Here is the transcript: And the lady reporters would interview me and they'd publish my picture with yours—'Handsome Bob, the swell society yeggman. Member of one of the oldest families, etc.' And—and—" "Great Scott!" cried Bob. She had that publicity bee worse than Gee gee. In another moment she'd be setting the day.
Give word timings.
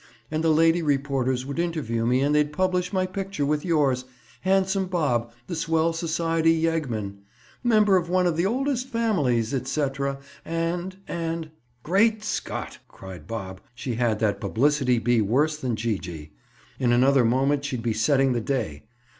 And 0.31 0.43
the 0.43 0.49
lady 0.49 0.81
reporters 0.81 1.45
would 1.45 1.59
interview 1.59 2.07
me 2.07 2.21
and 2.21 2.33
they'd 2.33 2.51
publish 2.51 2.91
my 2.91 3.05
picture 3.05 3.45
with 3.45 3.63
yours—'Handsome 3.63 4.87
Bob, 4.87 5.31
the 5.45 5.55
swell 5.55 5.93
society 5.93 6.51
yeggman. 6.59 7.17
Member 7.63 7.97
of 7.97 8.09
one 8.09 8.25
of 8.25 8.35
the 8.35 8.47
oldest 8.47 8.89
families, 8.89 9.53
etc.' 9.53 10.17
And—and—" 10.43 11.51
"Great 11.83 12.23
Scott!" 12.23 12.79
cried 12.87 13.27
Bob. 13.27 13.61
She 13.75 13.93
had 13.93 14.17
that 14.17 14.41
publicity 14.41 14.97
bee 14.97 15.21
worse 15.21 15.57
than 15.57 15.75
Gee 15.75 15.99
gee. 15.99 16.31
In 16.79 16.91
another 16.91 17.23
moment 17.23 17.63
she'd 17.63 17.83
be 17.83 17.93
setting 17.93 18.33
the 18.33 18.41
day. 18.41 18.85